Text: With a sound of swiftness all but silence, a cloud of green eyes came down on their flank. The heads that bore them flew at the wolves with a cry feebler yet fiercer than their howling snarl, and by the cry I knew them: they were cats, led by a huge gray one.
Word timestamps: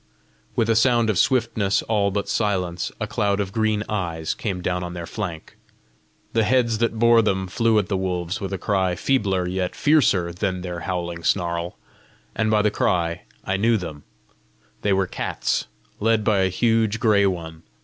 With 0.55 0.67
a 0.67 0.75
sound 0.75 1.11
of 1.11 1.19
swiftness 1.19 1.83
all 1.83 2.09
but 2.09 2.27
silence, 2.27 2.91
a 2.99 3.05
cloud 3.05 3.39
of 3.39 3.51
green 3.53 3.83
eyes 3.87 4.33
came 4.33 4.59
down 4.59 4.83
on 4.83 4.95
their 4.95 5.05
flank. 5.05 5.57
The 6.33 6.41
heads 6.41 6.79
that 6.79 6.97
bore 6.97 7.21
them 7.21 7.45
flew 7.45 7.77
at 7.77 7.87
the 7.87 7.95
wolves 7.95 8.41
with 8.41 8.51
a 8.51 8.57
cry 8.57 8.95
feebler 8.95 9.47
yet 9.47 9.75
fiercer 9.75 10.33
than 10.33 10.61
their 10.61 10.79
howling 10.79 11.23
snarl, 11.23 11.77
and 12.33 12.49
by 12.49 12.63
the 12.63 12.71
cry 12.71 13.21
I 13.45 13.57
knew 13.57 13.77
them: 13.77 14.01
they 14.81 14.91
were 14.91 15.05
cats, 15.05 15.67
led 15.99 16.23
by 16.23 16.39
a 16.39 16.49
huge 16.49 16.99
gray 16.99 17.27
one. 17.27 17.61